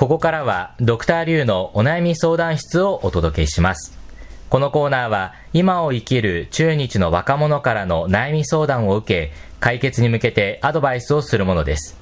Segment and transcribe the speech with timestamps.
[0.00, 3.98] ここからはドクターリュウのお悩み相談室をお届けします。
[4.48, 11.98] このコーナーは今を生きる中日の若者からの悩み相談を受け、解決に向けてアドバイスをするものです。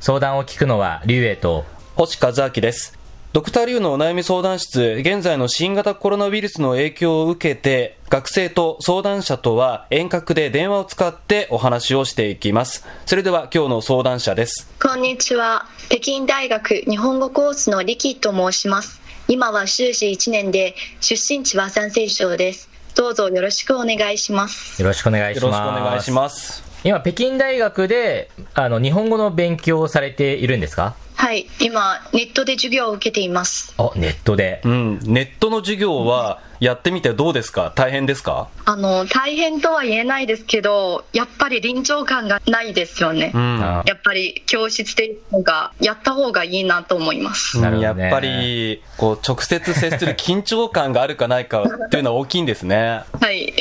[0.00, 1.64] 相談を聞くのはリュウエイと
[1.94, 2.98] 星和明です。
[3.32, 12.84] ドクターリュウのお悩み相談室、現在の新型コロナウイルスの影響を受けて、学生と相談者とは遠隔で電話を使ってお話をしていきます。
[13.06, 14.68] それでは今日の相談者です。
[14.82, 15.57] こんにちは。
[15.88, 19.00] 北京大学日本語コースのリキと申します。
[19.26, 22.68] 今は修士1年で、出身地は山西省です。
[22.94, 24.82] どうぞよろしくお願いします。
[24.82, 25.60] よろしくお願いしよます。
[25.60, 26.62] ろしくお願いします。
[26.84, 30.94] 今、北京大学で、あの、日本語の勉強をされているんですか？
[31.14, 33.74] はい、今、ネットで授業を受けています。
[33.78, 34.60] あ、ネットで。
[34.64, 37.72] うん、ネットの授業はやってみてどうですか？
[37.74, 38.48] 大変ですか？
[38.64, 43.32] あの、大変とは言えないですけど、やっぱり臨場感がないですよね。
[43.34, 43.62] うん。
[43.62, 47.60] あやっぱり教室でのがやった方がいいなと思います。
[47.60, 53.02] なるほどねやっぱり、こう、直接接する緊張感があるかないかっていうのは大きいんですね。
[53.20, 53.54] はい。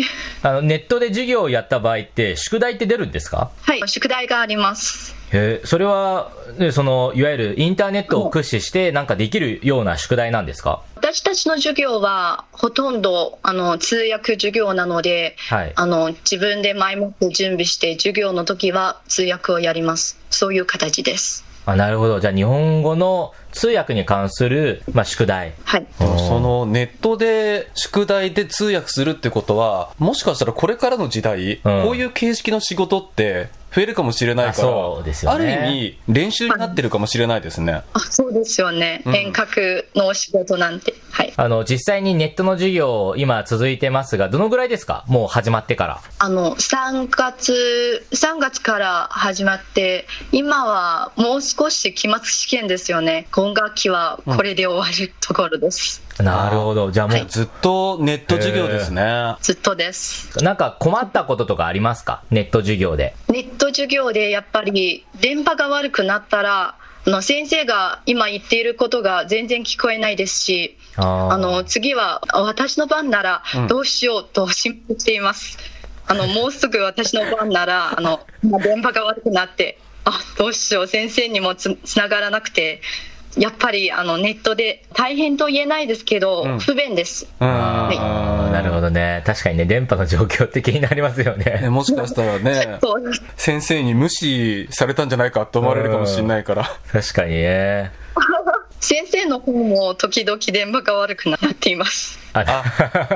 [0.43, 3.51] あの、ネットで授業をやった場合って、宿題って出るんですか？
[3.61, 5.15] はい、宿題があります。
[5.33, 10.81] へえ、それは、ね、その、いわゆるインターネットを駆使して、なんかできるような宿題なんですか？
[10.95, 15.73] 私たちの授業はほとんどあの通訳授業なので、はい。
[15.75, 20.17] あの自分で前もって準備して授業の時は通訳をやります。
[20.29, 21.45] そういう形です。
[21.65, 22.21] あ、なるほど。
[22.21, 25.53] じゃあ、日本語の通訳に関する、まあ、宿題。
[25.65, 25.87] はい。
[25.99, 37.83] そのネットで宿題で通訳するってことは、もしかしたらこれからの時代、こういう形式の仕事って増えるかもしれないかあそうですよら、あねる意味練習になってるかもしれないですね。
[37.93, 39.15] あそうですよね、うん。
[39.15, 40.95] 遠隔のお仕事なんて。
[41.11, 41.33] はい。
[41.35, 46.01] あの、実際にネットの授業、今続いてますが、どのぐらいですかもう始まってから。
[46.17, 53.27] あの3月3月から始まって今はもう少し期末試験ですよね。
[53.29, 56.49] 今学期はこれで終わるところです、な。
[56.49, 56.91] るほど。
[56.91, 59.35] じゃあもう、ずっとネット授業ですね。
[59.41, 60.43] ずっとです。
[60.43, 62.23] なんか困ったこととかありますか？
[62.31, 63.15] ネット授業で。
[63.29, 73.67] ネット授業でやっぱり電波が悪くなったらあの先生が今言っていることが全然聞こえないですしあの次は私の番ならうん。
[73.67, 75.57] どうしようと心配しています、
[76.07, 82.81] あのもうすぐ私の番なら あの今電波が悪くなってあどうしよう先生にもつつながらなくて
[83.37, 89.23] やっぱりあのネットで大変と言えないですけど、うん不便ですうんあーなるほどね。
[89.25, 91.69] 確かにね、電波の状況って気になりますよねね。
[91.69, 92.79] もしかしたらね、
[93.37, 96.69] 先生に無視されたんじゃないかと思われるかもしれないから。
[96.91, 97.91] 確かにね。
[98.79, 102.63] 先生の方も時々電波が悪くなっていますあ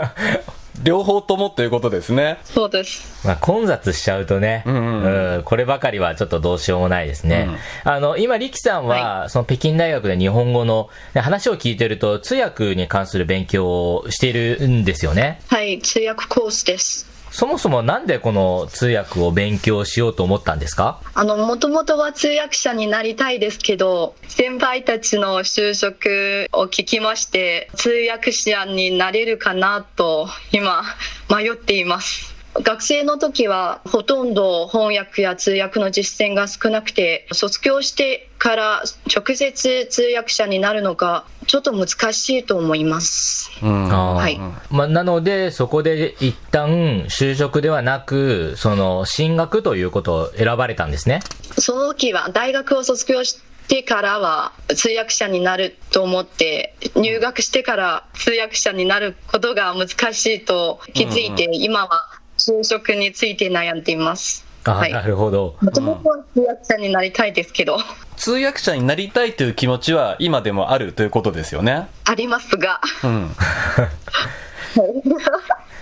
[0.84, 2.40] 両方ともということですね。
[2.44, 7.50] そうですまあ、混雑しちゃうとね、うんうんうんこればかりはちょっとどうしようもないですね。
[7.84, 15.42] あの、今、力さんは、その北京大学で日本語の、ね話を聞いてると、通訳に関する勉強をしているんですよね。
[15.48, 21.02] はい通訳コースですそもそもなんでこの通訳を勉強しようと思ったんですか？
[21.14, 30.84] あの、もともとは通訳者になりたいですけど、先輩たちの就職を聞きまして、通訳者になれるかなと、今、
[31.30, 32.36] 迷っています。
[32.54, 43.52] 学生の時はほとんど翻訳や通訳の実践が少なくて卒業してから直接通訳者になるのがちょっと難しいと思います。
[43.64, 43.88] うん。
[43.88, 44.40] はい。
[44.70, 51.22] まあ、なので、そこで一旦就職ではなく、その進学ということを選ばれたんですね。
[51.58, 64.46] その時は大学を卒業してからは通訳者になると思って入学してから通訳者になることが難しいと気づいて、今は就職について悩んでいます。
[64.64, 65.56] あ、はいなるほど。
[65.62, 67.78] もともとは通訳者になりたいですけど、
[68.16, 71.88] 通訳者になりたいという気持ちは今でもあるということですよね。
[72.06, 73.30] ありますが、うん。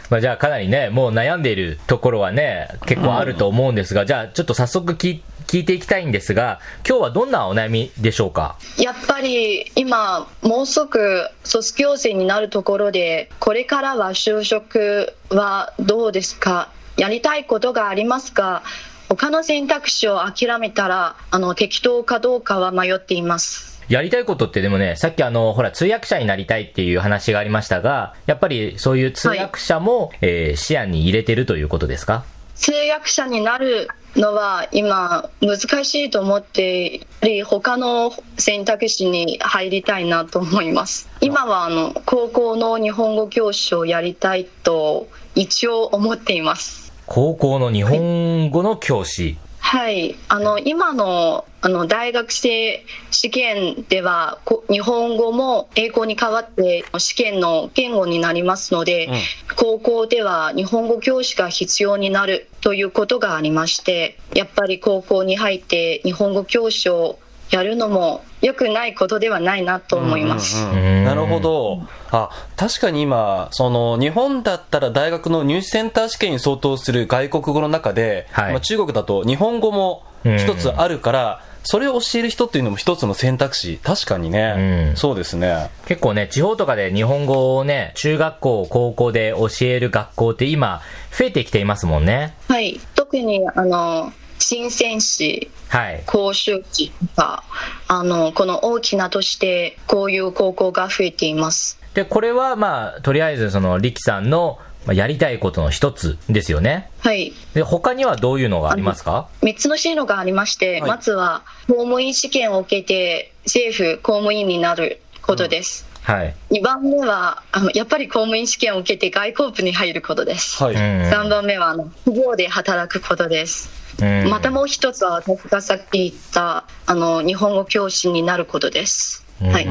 [0.09, 8.55] まあ、じゃあかなりね、もう悩んでいるところはね、結構あると思うんですが、じゃあちょっと早速聞聞いていきたいんですが、今日はどんなお悩みでしょうか？
[8.77, 16.71] やっぱり今もうすぐ卒業生になるところでこれからは就職はどうですか？
[16.97, 18.61] やりたいことがありますか？
[19.09, 23.81] 他の選択肢を諦めたらあの適当かどうかは迷っています。
[23.89, 32.23] やりたいことってでもね、さっきあの、ほら、通訳者になりたいっていう話がありましたが、やっぱりそういう通訳者も、えー視野に入れてるということですか？
[32.59, 49.37] 通訳者になるのは今難しいと思ってやり他の選択肢に入りたいなと思います今はあの高校の日本語教師をやりたいと一応思っています高校の日本語の教師。
[49.71, 59.13] はい、あの今のあの大学生試験ではこ日本語も英語に代わって試験の言語になりますので、うん。
[59.55, 67.19] 高校では日本語教師が必要になるということがありましてやっぱり高校に入って日本語教師を
[67.51, 70.63] やるのも良くないことではないなと思います。
[70.63, 71.81] うんうんうんなるほど。
[72.11, 83.79] あ、確かに今、その、日本だったら大学の入試センター試験に相当する外国語の中で、はいまあ、中国だと日本語も一つあるから、それを教える人っていうのも一つの選択肢。
[83.83, 84.89] 確かにね。
[84.91, 85.69] うんそうですね。
[85.85, 90.81] 結構ね、地方とかで日本語をね、中学校、高校で教える学校って今、
[91.17, 92.33] 増えてきていますもんね。
[92.47, 96.03] はい、特にあの新鮮市はい。
[96.05, 97.43] 甲州市とか
[97.87, 101.79] あのこの大きな都市でこういう高校が増えています。
[101.93, 106.89] で、これはまあ、とりあえずその、力さんの、まあやりたいことの一つですよね。
[106.99, 115.85] はい、で、他にはどういうのがありますか？3つの進路がありまして、はいまずは公務員試験を受けて政府公務員になることです。
[116.03, 116.35] はい。
[116.51, 120.63] 2番目はあのやっぱり公務員試験を受けて外交部に入ることです。
[120.63, 120.75] はい。
[120.75, 120.79] うん。
[120.79, 123.78] 3番目はあの企業で働くことです。
[124.01, 129.25] うんまたもう一つは私がさっき言ったあの日本語教師になることです。
[129.41, 129.67] はい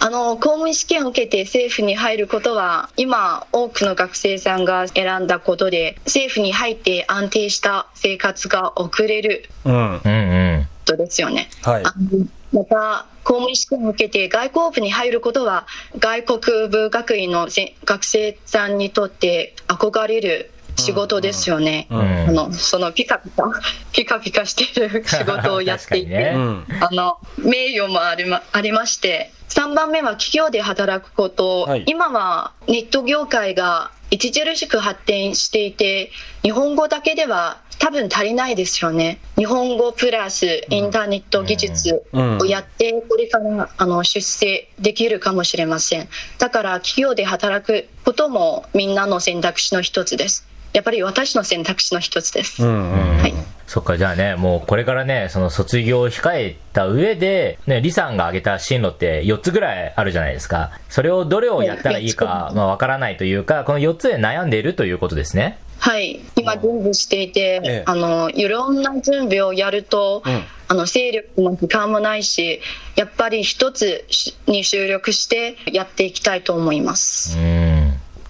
[0.00, 9.74] あの公務員試験を受けて政府に入ることは今多くの学生さんが選んだことで政府に入って安定した生活が送れるうん。
[9.74, 10.68] うんうん。
[10.86, 11.48] ことですよね。
[11.62, 11.84] はい。
[11.84, 15.66] あのまた公務員試験を受けて外交部に入ることは
[15.98, 20.50] 外国部学院のせ学生さんにとって憧れる
[20.80, 21.86] 仕事ですよね。
[21.90, 21.98] うん。
[21.98, 23.50] うんあのそのピカピカ
[23.92, 26.32] ピカピカしてる仕事をやっていて、 ね。
[26.34, 26.66] うん。
[26.80, 31.84] あの名誉もありまありまして3番目は企業で働くこと、はい。
[31.86, 36.10] 今はネット業界が著しく発展していて
[36.42, 39.20] 日本語だけでは多分足りないですよね。
[39.36, 46.08] 日本語プラスインターネット技術をやってこれからあの出世できるかもしれません。
[46.38, 53.18] だから企業で働くこともみんなの選択肢の一つですやっぱり私の選択肢の一つです、うんうん。
[53.18, 53.34] はい
[53.68, 60.70] そっか、じゃあね、もうこれからね、その卒業を控えた上で、ね、李さんが挙げた進路って4つぐらいあるじゃないですか。
[60.88, 65.58] それをどれをやったらいいか、まあわからないというか、この4つで悩んでいるということですね。
[65.80, 72.60] はい、今準備していて、ええあのいろんな準備をやると、うんあの勢力も時間もないし
[72.94, 74.04] やっぱり一つ
[74.46, 77.38] に注力してやっていきたいと思います。
[77.38, 77.47] うん。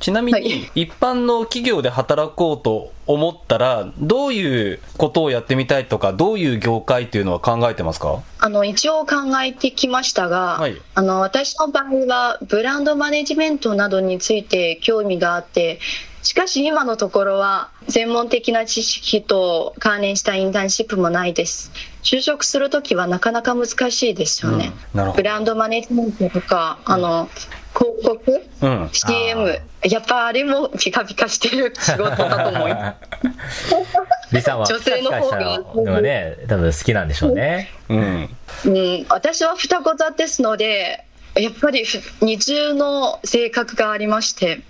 [0.01, 0.43] ちなみはい。
[0.43, 8.23] に、一般の企業で働こうと思ったら、どういうことをやってみたいとか、どういう業界っていうのは考えてますか？
[8.39, 10.81] あの一応考えてきましたが、はい。
[10.95, 15.81] あの私の場合はブランドマネジメントなどについて興味があって
[16.23, 21.73] しかし今のところは専門的な知識と関連したインターンシップもないです
[22.11, 27.29] 就職するときはなかなか難しいですよね、うんブランドマネジメントとかあの
[27.77, 28.89] 広告うん。
[28.93, 32.97] CM やっぱあれもピカピカしてる仕事だと思いま
[33.51, 33.69] す
[34.31, 37.69] 李さんは女性の方がピカピカしたのがね、多分好きなんでしょうね。
[37.89, 38.29] うん。
[38.65, 41.05] うん、私は双子座ですので
[41.35, 44.63] やっぱりふ二重の性格がありまして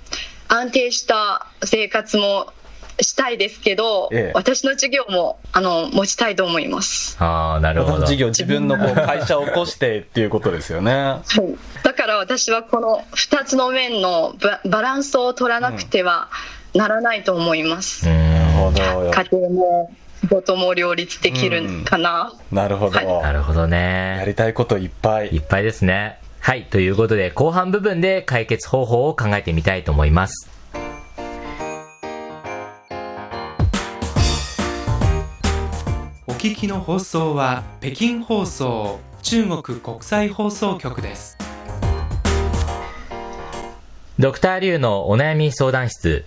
[0.49, 2.53] 安定した生活も
[3.01, 8.07] したいですけど、ええ私の授業もあの持ちたいと思います、ああ、なるほど。
[8.07, 10.93] 事業、自分のこう会社を起こしてっていうことですよね。
[10.93, 16.29] はい、だから私はこの2つの面のババランスを取らなくては
[16.75, 18.35] ならないと思います、うん。
[18.35, 19.11] なるほど。
[19.11, 22.97] 家庭も仕事も両立できるかな、なるほど。
[22.97, 24.25] はいなるほどやね。
[24.27, 25.29] りたいこといっぱい。
[25.29, 26.19] いっぱいですね。
[26.41, 26.65] はい。
[26.65, 30.58] ということで、後半部分で解決方法を考えてみたいと思います。
[36.49, 41.37] 聞きの放送は北京放送中国国際放送局です。
[44.19, 46.25] ドクターリュウのお悩み相談室。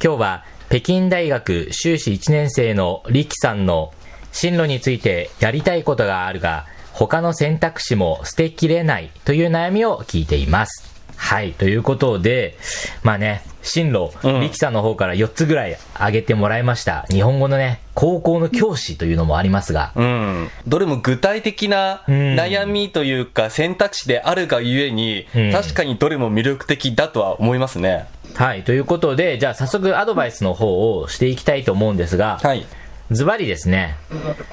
[0.00, 3.92] 今日は北京大学修士1年生の力さんの
[4.30, 10.97] 進路についてやりたいことがあるが、他の選択肢も捨てきれないという悩みを聞いています。
[11.18, 11.52] はい。
[11.52, 12.56] ということで、
[13.02, 17.04] まあね、進路、うん力さんの方から4つぐらい挙げてもらいました。
[17.10, 20.48] 日本語のね、高校の教師というのもありますが、うん。
[20.66, 28.06] どれも具体的なうん悩みというか選択肢であるがゆえに、うん確かにどれも魅力的だとは思いますね。
[28.34, 28.62] はい。
[28.62, 32.64] ということで、じゃあ早速アドバイスの方をしていきたいと思うんですが、はい。
[33.10, 33.96] ズバリですね、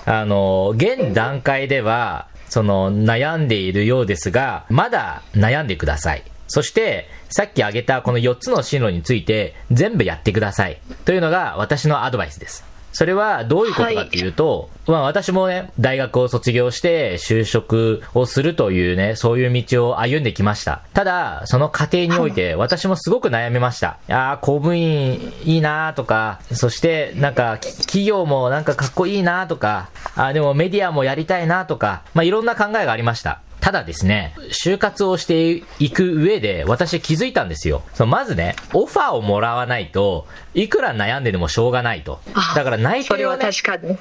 [0.06, 6.24] あの、現段階では、その、悩んでいるようですが、まだ悩んでください。
[6.48, 10.80] そして、さっき挙げたこの4つの進路について、全部やってください。
[11.06, 12.76] というのが私のアドバイスです。
[12.96, 20.82] それはどういうことかっていうと、まあ私もね、大学を卒業して就職をするというね、そういう道を歩んできました。
[20.94, 23.98] ただ、その過程において私もすごく悩みました。
[24.08, 33.42] ああ、公務員いいなとか、そしてなんかき企業もなんかかっこいいなとか、あーでもメディアもやりたいなとか、まあいろんな考えがありました。
[33.66, 37.82] ただですね、就活をしていく上で私気づいたんですよ。
[37.96, 42.20] そのまずね、オファーをもらわないと、いくら悩んででもしょうがないと。
[42.56, 43.98] だから内それは定をね、確かに。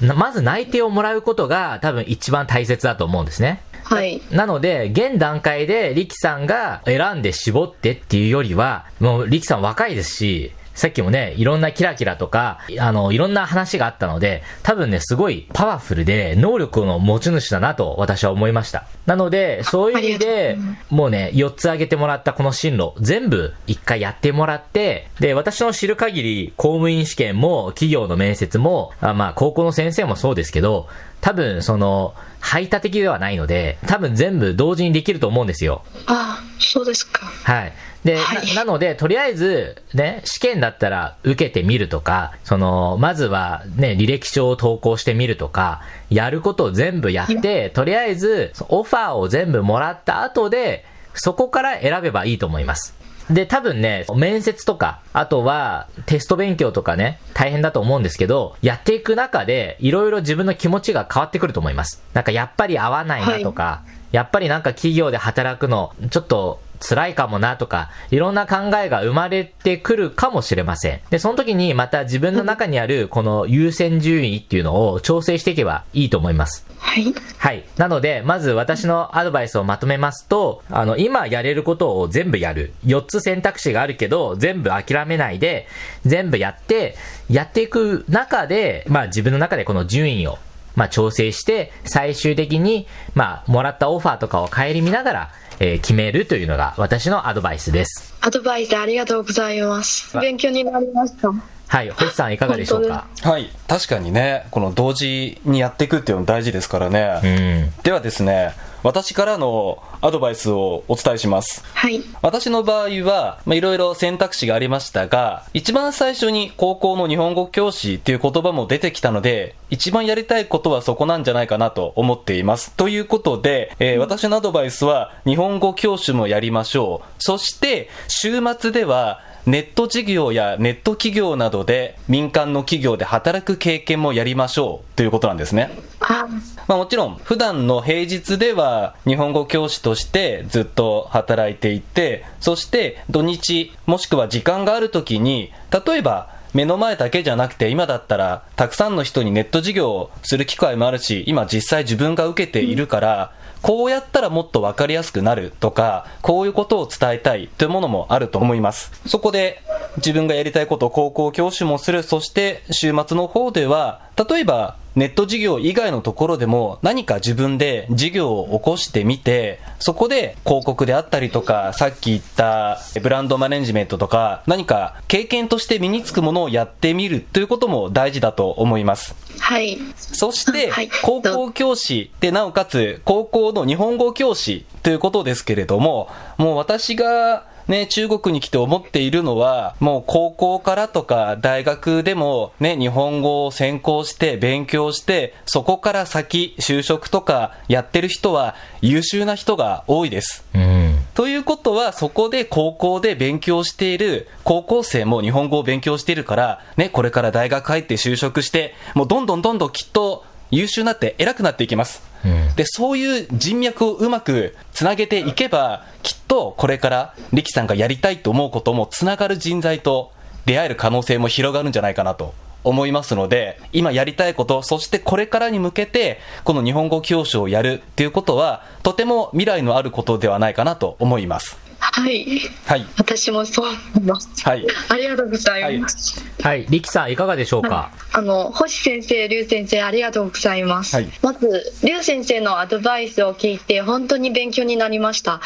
[0.00, 3.60] うん、なまず内定をもらうことが多分一番大切だと思うんですね。
[3.84, 4.22] はい。
[4.30, 18.86] なので、現段階で力さんが選んで絞ってっていうよりは、もう力さん若いですし、さっきもね、いろんなキラキラとか、あの、いろんな話があったので、多分ね、すごいパワフルで、能力の持ち主だなと私は思いました。
[19.06, 20.56] なので、そういう意味で
[20.90, 30.88] もうね、4つ挙げてもらったこの進路、全部一回やってもらって、で、私の知る限り、公務員試験も、企業の面接も、あまあ、高校の先生もそうですけど、
[31.20, 35.84] 多分、その、排他的ではないので、多分全部同時にできると思うんですよ。
[36.06, 37.24] ああ、そうですか。
[37.24, 37.72] はい。
[38.04, 50.84] で、はいななので、とりあえず、ね、試験だったら受けてみるとか、その、まずはね、履歴書を投稿してみるとか、やることを全部やって、とりあえず、オファーを全部もらった後で、
[51.14, 53.01] そこから選べばいいと思います。
[53.30, 62.02] で、多分ね、面接とか、あとはテスト勉強とかね、大変だと思うんですけど、やっていく中で、いろいろ自分の気持ちが変わってくると思います。
[62.14, 71.00] なんかやっぱり合わないなとか、やっぱりなんか企業で働くの、ちょっと辛いかもなとか、いろんな考えが生まれてくるかもしれません。
[71.10, 76.66] で、その時にまた自分の中にあるこの優先順位っていうのを調整していけばいいと思います。
[76.78, 77.14] はい。
[77.38, 77.64] はい。
[77.76, 82.72] なので、まず私のアドバイスをまとめますと、あの、今やれることを全部やる。
[82.84, 85.68] 4つ選択肢があるけど、全部諦めないで、
[86.04, 86.96] 全部やって、
[87.30, 90.38] やっていく中で、まあ自分の中でこの順位を、
[90.76, 98.14] まあ調整して、最終的に、まあ、もらったオファーとかを顧みながら、えー決めるというのが私のアドバイスです。
[98.20, 100.18] アドバイスありがとうございます。
[100.18, 101.30] 勉強になりました。
[101.68, 101.90] はい。
[101.90, 103.06] 星さんいかがでしょうか？
[103.22, 103.50] はい。
[103.68, 107.62] 確かにね、この同時にやっていくっていうの大事ですからうね。
[107.68, 107.82] ん。
[107.82, 108.52] ではですね、
[108.82, 111.64] 私からのアドバイスをお伝えします。
[111.74, 112.02] はい。
[112.20, 122.72] 私の場合は、まあ、いろいろ選択肢がありましたが、一番最初に高校の日本語教師っていう言葉も出てきたので、一番やりたいことはそこなんじゃないかなと思っています。
[122.72, 127.22] ということで、えー私のアドバイスは、日本語教師もやりましょう。
[127.22, 135.70] そして、週末では、ネット事業やネット企業などで民間の企業で働く経験もやりましょうということなんですね。
[135.98, 136.28] あ
[136.68, 145.52] まあ、もちろん普段の平日では日本語教師としてずっと働いていてそして土日もしくは時間がある時に
[145.86, 158.90] 例えば目の前だけじゃなくて今だったらたくさんの人にネット事業をする機会もあるし今実際自分が受けているからこうやったらもっと分かりやすくなるとかこういうことを伝えたいというものもあると思います。
[159.06, 159.62] そこで
[159.98, 162.02] 自分がやりたいことを高校教師もする。
[162.02, 179.14] そして週末の方では例えばネット事業以外のところでも何か自分で事業を起こしてみて、そこで広告であったりとか、さっき言ったブランドマネジメントとか、何か経験として身につくものをやってみるということも大事だと思います。
[179.38, 179.78] はい。
[179.96, 200.44] そしてはい、高校教師で、なおかつ、高校の日本語教師ということですけれども、もう私が、ね、中国に来て思っているのは、もう高校からとか大学でもね、日本語を専攻して勉強して、そこから先、就職とかやってる人は優秀な人が多いです。
[200.54, 200.98] うん。
[201.14, 212.11] ということは、そこで高校で勉強している高校生も日本語を勉強しているから、ね、これから大学入って就職して、もうどんどんどんどんきっと優秀になって偉くなっていきます。
[212.56, 220.12] で、そういう人脈をうまくつなげていけば、きっとこれから力さんがやりたいと思うこともつながる人材と
[220.46, 231.61] 出会える可能性も広がるんじゃないかなと思いますので、今やりたいこと、そしてこれからに向けて、この日本語教師をやるっていうことは、とても未来のあることではないかなと思います。
[231.84, 232.40] はい。
[232.64, 232.86] はい。
[232.96, 234.28] 私もそう思います。
[234.48, 234.64] はい。
[234.88, 236.22] ありがとうございます。
[236.40, 236.66] はい。
[236.70, 237.90] 力さんいかがでしょうか？
[238.12, 240.94] あの星先生、劉先生、ありがとうございます。
[240.94, 245.40] はいまず、劉先生のアドバイスを聞いて、本当に勉強になりました。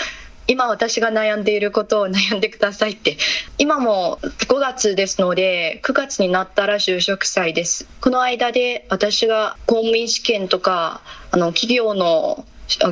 [0.48, 3.16] 今私が悩んでいることを悩んでくださいって
[3.58, 11.00] 今も5月ですので9月になったら就職祭ですこの間で私が公務員試験とか
[11.32, 12.44] あの企業の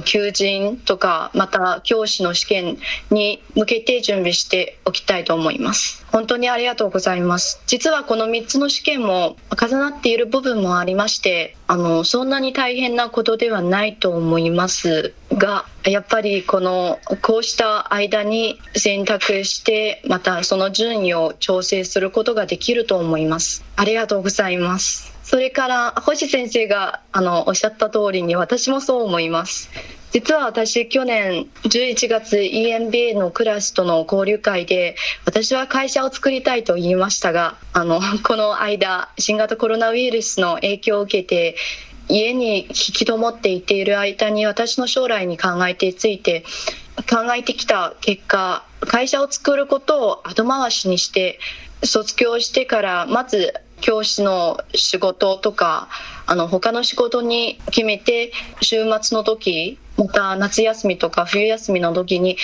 [0.05, 2.79] 求人とかまた教師の試験
[3.11, 6.05] に向けて準備しておきたいと思います。
[6.13, 7.61] 本当にありがとうございます。
[7.67, 23.65] 実はこの3つの試験も重なっている部分もありましてあのそんなに大変なことではないと思いますがやっぱりこのこうした間に選択してまたその順位を調整することができると思います。
[23.77, 25.14] ありがとうございます。
[25.25, 29.71] それから星先生があのおっしゃった通りに私もそう思います。
[30.13, 41.57] 実は私去年11月 EMBA のクラスとの交流会で私は会社を作りたいと言いましたがあのこの間新型コロナウイルスの影響を受けて
[42.09, 46.45] 家に引きこもっていている間に私の将来に考えてついて
[47.11, 51.41] 考えてきた結果会社を作ることを後回しにして
[51.83, 53.55] 卒業してからまず
[53.85, 55.89] 教師の仕事とか
[56.25, 62.39] あの他の仕事に決めて週末の時また夏休みとか冬休みの時に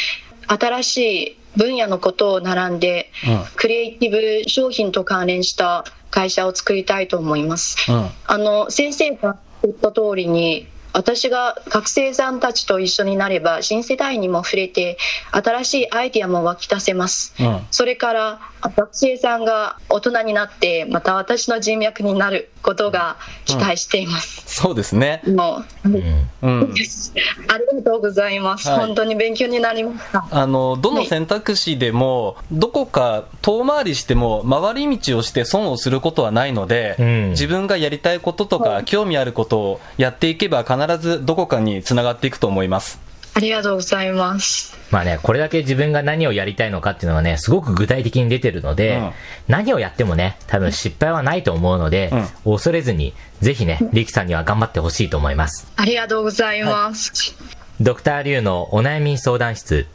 [0.46, 7.90] 新しい分野のことを並んで、うん、クリエイティブ商品と関連した会社を作りたいと思います。
[7.90, 14.98] うん、あの先生が言った通りに私が学生さんたちと一緒になれば新世代にも触れて
[15.30, 23.16] 新しいアイディアも湧き出せます、うん、それから学生さんが大人になってまた私の人脈になることが
[23.46, 25.22] 期待しています、うん、そうですね。
[25.26, 26.74] もう、うん、
[27.48, 30.26] ありがとうございます、はい、本当に勉強になりました。
[30.30, 36.96] あのどの選択肢でも、はい、どこか遠回りしても回り道をして損をすることはないので、
[37.30, 43.00] 自分がやりたいこととか、興味あることをやっていけば必必ずどこかにつながっていくと思います。
[43.34, 44.76] ありがとうございます。
[44.90, 49.10] まあね、これだけ自分が何をやりたいのかっていうのがね、すごく具体的に出てるので、うん、
[49.46, 52.10] 何をやってもね、多分失敗はないと思うので、
[52.44, 55.70] うん、恐れずに、ぜひね、リキさんには頑張ってほしいと思います。
[55.76, 57.34] ありがとうございます。
[57.38, 57.44] は
[57.80, 59.86] い、ドクターリュウのお悩み相談室。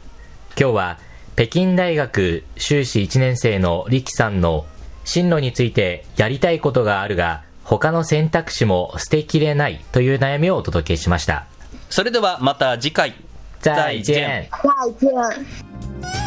[0.58, 0.98] 今日は、
[1.36, 4.64] 北京大学修士1年生のリキさんの
[5.04, 11.46] 進路についてやりたいことがあるが、他の選択肢も捨てきれないという悩みをお届けしました。
[11.90, 13.14] それではまた次回。
[13.60, 14.48] 再见。
[14.50, 16.25] 再见。